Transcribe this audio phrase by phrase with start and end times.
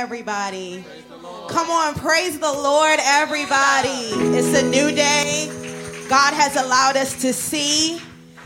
[0.00, 0.82] everybody.
[1.50, 4.08] Come on, praise the Lord, everybody.
[4.34, 5.46] It's a new day.
[6.08, 8.00] God has allowed us to see.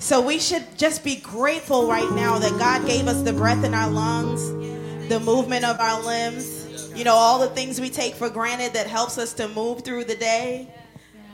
[0.00, 3.74] So we should just be grateful right now that God gave us the breath in
[3.74, 4.50] our lungs,
[5.08, 8.88] the movement of our limbs, you know, all the things we take for granted that
[8.88, 10.68] helps us to move through the day.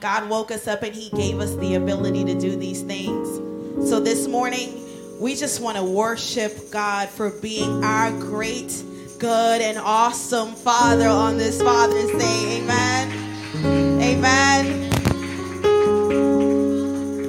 [0.01, 3.89] God woke us up and He gave us the ability to do these things.
[3.89, 8.85] So this morning, we just want to worship God for being our great,
[9.23, 12.59] good, and awesome Father on this Father's Day.
[12.59, 14.03] Amen.
[14.03, 14.93] Amen.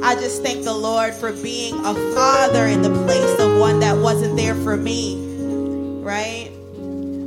[0.03, 3.95] I just thank the Lord for being a father in the place of one that
[3.95, 6.49] wasn't there for me, right?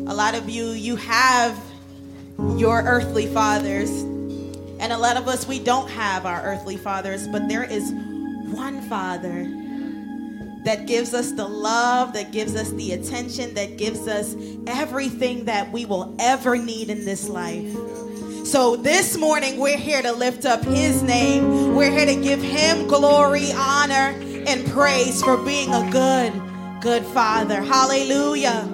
[0.08, 1.56] A lot of you, you have
[2.56, 7.46] your earthly fathers, and a lot of us, we don't have our earthly fathers, but
[7.48, 7.92] there is
[8.50, 9.48] one father
[10.66, 14.34] that gives us the love, that gives us the attention, that gives us
[14.66, 17.72] everything that we will ever need in this life.
[18.44, 21.76] So this morning, we're here to lift up his name.
[21.76, 26.32] We're here to give him glory, honor, and praise for being a good,
[26.80, 27.62] good father.
[27.62, 28.68] Hallelujah.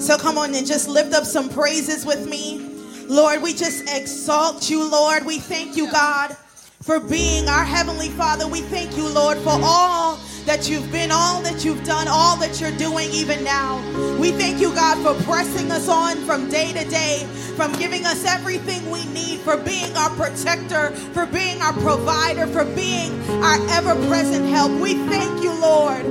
[0.00, 2.58] So come on and just lift up some praises with me.
[3.06, 5.24] Lord, we just exalt you, Lord.
[5.24, 6.36] We thank you, God,
[6.82, 8.48] for being our Heavenly Father.
[8.48, 10.18] We thank you, Lord, for all
[10.48, 13.76] that you've been, all that you've done, all that you're doing even now.
[14.18, 18.24] We thank you, God, for pressing us on from day to day, from giving us
[18.24, 23.12] everything we need, for being our protector, for being our provider, for being
[23.44, 24.72] our ever present help.
[24.80, 26.06] We thank you, Lord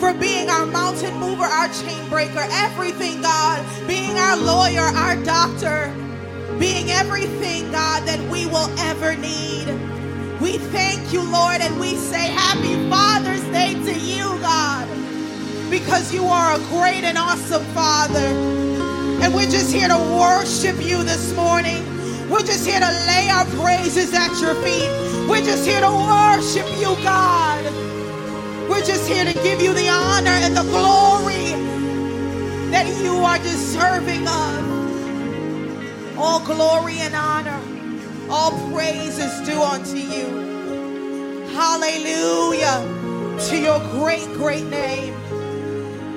[0.00, 5.94] for being our mountain mover, our chain breaker, everything, God, being our lawyer, our doctor,
[6.58, 9.91] being everything, God, that we will ever need.
[10.42, 14.88] We thank you, Lord, and we say happy Father's Day to you, God,
[15.70, 18.26] because you are a great and awesome Father.
[19.22, 21.80] And we're just here to worship you this morning.
[22.28, 24.90] We're just here to lay our praises at your feet.
[25.28, 27.62] We're just here to worship you, God.
[28.68, 31.54] We're just here to give you the honor and the glory
[32.72, 36.18] that you are deserving of.
[36.18, 37.81] All glory and honor.
[38.34, 41.44] All praise is due unto you.
[41.52, 45.14] Hallelujah to your great, great name.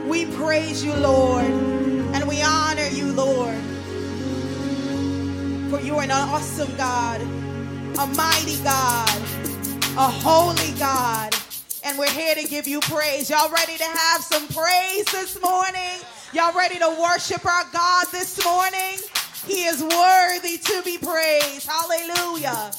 [0.07, 3.59] We praise you, Lord, and we honor you, Lord.
[5.69, 9.09] For you are an awesome God, a mighty God,
[9.97, 11.35] a holy God.
[11.83, 13.29] And we're here to give you praise.
[13.29, 15.99] Y'all ready to have some praise this morning?
[16.31, 19.04] Y'all ready to worship our God this morning?
[19.47, 21.69] He is worthy to be praised.
[21.69, 22.71] Hallelujah.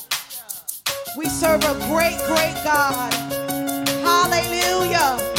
[1.16, 3.12] We serve a great, great God.
[4.02, 5.35] Hallelujah.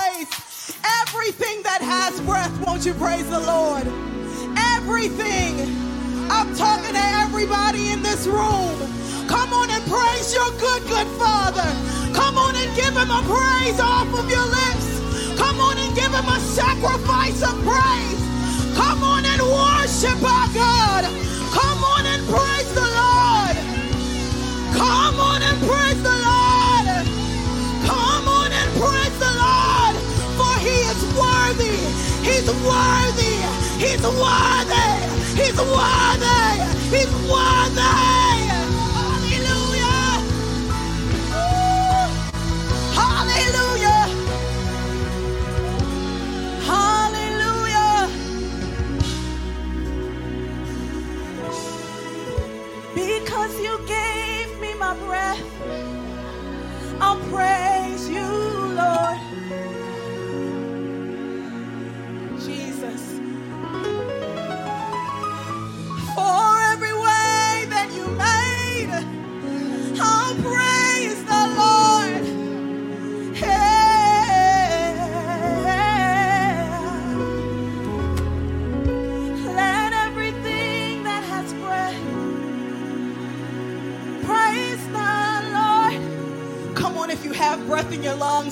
[0.00, 0.72] Place.
[1.02, 3.84] Everything that has breath, won't you praise the Lord?
[4.76, 5.52] Everything.
[6.30, 8.76] I'm talking to everybody in this room.
[9.26, 11.68] Come on and praise your good, good Father.
[12.14, 14.88] Come on and give him a praise off of your lips.
[15.36, 18.22] Come on and give him a sacrifice of praise.
[18.76, 21.04] Come on and worship our God.
[21.52, 23.56] Come on and praise the Lord.
[24.74, 26.09] Come on and praise the
[32.64, 33.36] worthy.
[33.78, 34.86] He's worthy.
[35.40, 36.96] He's worthy.
[36.96, 38.39] He's worthy.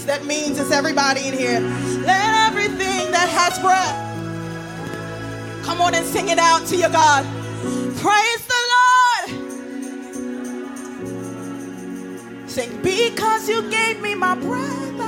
[0.08, 1.60] That means it's everybody in here.
[2.06, 3.94] Let everything that has breath.
[5.64, 7.26] Come on and sing it out to your God.
[7.98, 9.28] Praise the Lord.
[12.48, 14.98] Sing, because you gave me my breath,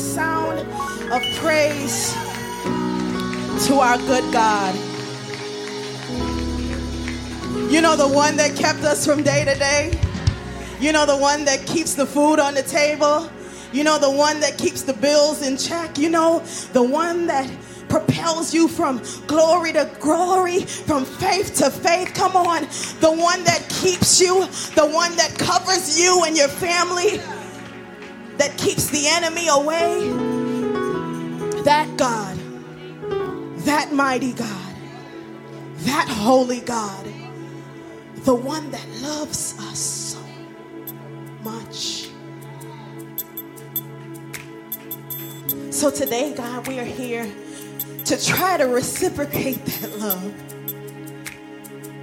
[0.00, 0.60] sound
[1.12, 2.12] of praise
[3.66, 4.74] to our good God.
[7.70, 10.00] You know, the one that kept us from day to day.
[10.80, 13.30] You know, the one that keeps the food on the table.
[13.72, 15.98] You know, the one that keeps the bills in check.
[15.98, 16.40] You know,
[16.72, 17.48] the one that
[17.88, 22.12] propels you from glory to glory, from faith to faith.
[22.14, 22.62] Come on.
[23.00, 27.20] The one that keeps you, the one that covers you and your family,
[28.40, 30.08] that keeps the enemy away.
[31.64, 32.38] That God,
[33.66, 34.74] that mighty God,
[35.80, 37.04] that holy God,
[38.24, 40.18] the one that loves us so
[41.42, 42.08] much.
[45.70, 47.30] So today, God, we are here
[48.06, 50.34] to try to reciprocate that love.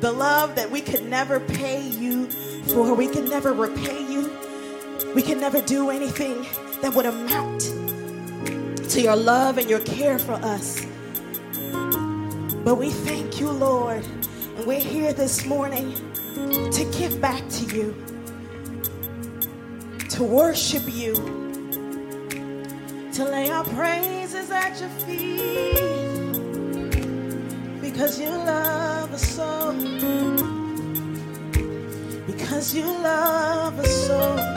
[0.01, 2.29] The love that we could never pay you
[2.67, 4.46] for, we could never repay you.
[5.17, 6.45] We can never do anything
[6.83, 7.61] that would amount
[8.91, 10.85] to your love and your care for us.
[12.63, 14.05] But we thank you, Lord.
[14.57, 15.95] And we're here this morning
[16.71, 17.95] to give back to you,
[20.09, 21.15] to worship you,
[23.13, 25.81] to lay our praises at your feet.
[27.81, 29.73] Because you love us so.
[32.27, 34.56] Because you love us so.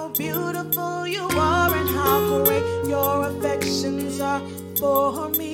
[0.21, 4.41] beautiful you are and how great your affections are
[4.77, 5.50] for me.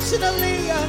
[0.00, 0.86] Uh,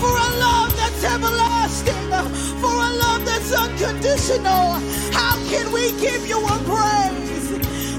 [0.00, 2.24] for a love that's everlasting, uh,
[2.58, 4.80] for a love that's unconditional.
[5.12, 7.50] How can we give you a praise?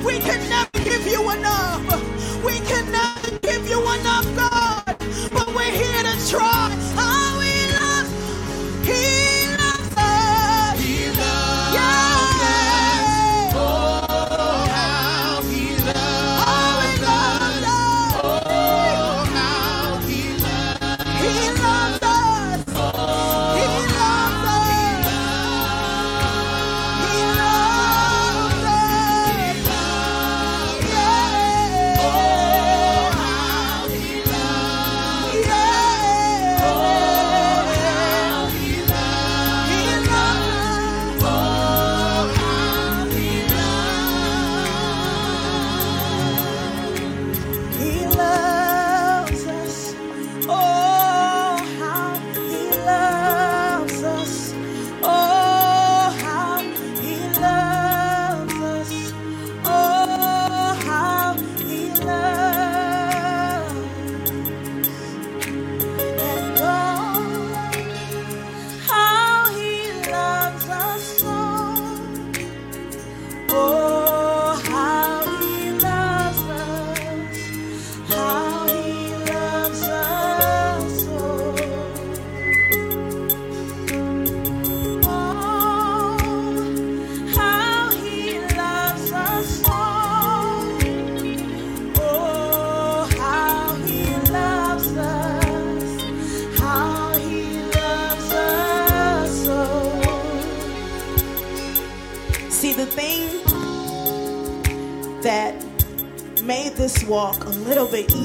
[0.04, 2.44] We can never give you enough.
[2.44, 4.98] We can never give you enough, God.
[5.32, 5.87] But we're here.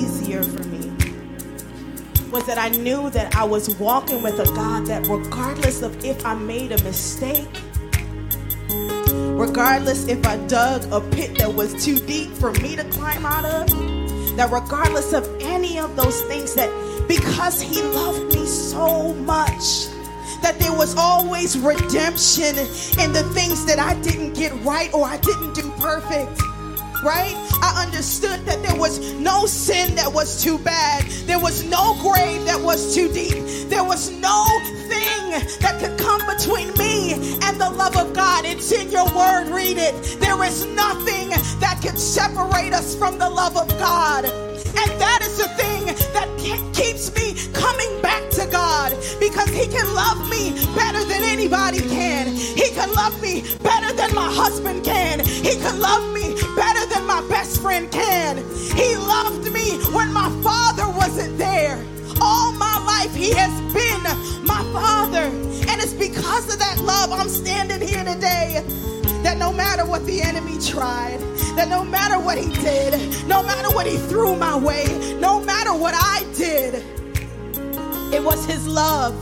[0.02, 0.92] Easier for me
[2.30, 6.24] was that I knew that I was walking with a God that, regardless of if
[6.24, 7.48] I made a mistake,
[9.36, 13.44] regardless if I dug a pit that was too deep for me to climb out
[13.44, 13.68] of,
[14.36, 16.70] that regardless of any of those things, that
[17.06, 19.88] because He loved me so much,
[20.40, 22.56] that there was always redemption
[22.98, 26.40] in the things that I didn't get right or I didn't do perfect
[27.02, 27.34] right?
[27.62, 31.04] I understood that there was no sin that was too bad.
[31.26, 33.68] There was no grave that was too deep.
[33.68, 34.46] There was no
[34.88, 38.44] thing that could come between me and the love of God.
[38.44, 39.94] It's in your word, read it.
[40.20, 44.24] There is nothing that can separate us from the love of God.
[44.24, 46.28] And that is the thing that
[46.72, 52.28] keeps me coming back to God because He can love me better than anybody can.
[52.34, 55.24] He can love me better than my husband can.
[55.24, 56.34] He can love me
[56.92, 58.38] than my best friend can.
[58.76, 61.76] He loved me when my father wasn't there.
[62.20, 64.02] All my life, He has been
[64.44, 65.24] my father.
[65.68, 68.62] And it's because of that love I'm standing here today.
[69.22, 71.20] That no matter what the enemy tried,
[71.56, 74.84] that no matter what he did, no matter what he threw my way,
[75.20, 76.82] no matter what I did,
[78.12, 79.14] it was his love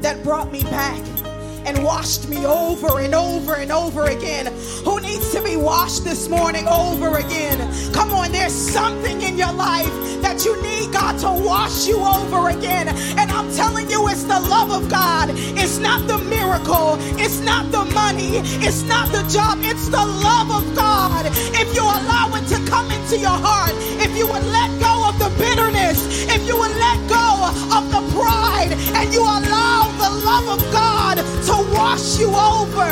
[0.00, 1.19] that brought me back
[1.66, 4.46] and washed me over and over and over again.
[4.84, 7.58] Who needs to be washed this morning over again?
[7.92, 9.92] Come on, there's something in your life
[10.22, 12.88] that you need God to wash you over again.
[13.18, 15.30] And I'm telling you, it's the love of God.
[15.32, 16.96] It's not the miracle.
[17.18, 18.38] It's not the money.
[18.64, 19.58] It's not the job.
[19.62, 21.26] It's the love of God.
[21.26, 25.28] If you allow it to come into your heart, if you would let go the
[25.36, 27.28] bitterness, if you would let go
[27.76, 32.88] of the pride, and you allow the love of God to wash you over.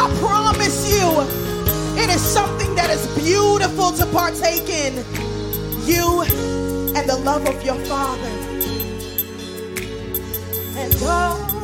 [0.00, 1.08] I promise you,
[2.02, 5.04] it is something that is beautiful to partake in.
[5.84, 6.22] You
[6.96, 8.32] and the love of your Father.
[10.80, 11.57] And oh,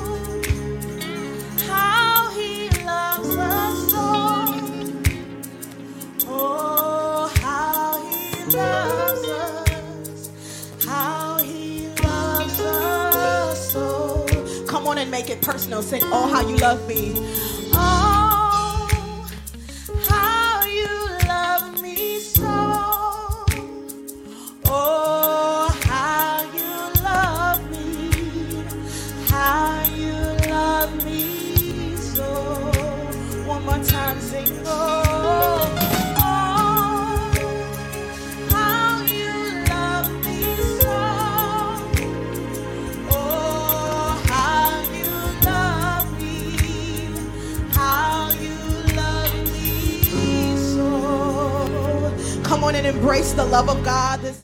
[15.04, 15.82] and make it personal.
[15.82, 17.12] Sing, Oh, how you love me.
[53.04, 54.18] Embrace the love of God.
[54.20, 54.40] This